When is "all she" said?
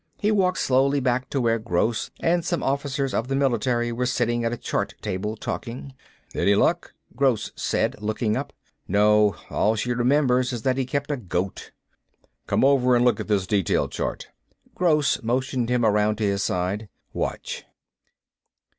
9.51-9.93